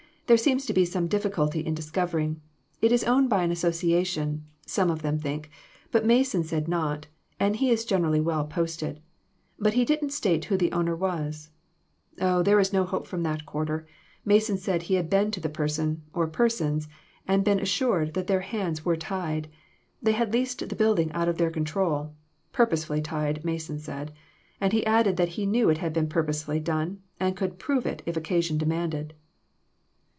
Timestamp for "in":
1.59-1.73